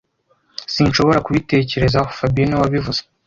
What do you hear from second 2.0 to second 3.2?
fabien niwe wabivuze